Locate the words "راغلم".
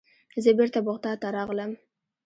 1.35-1.71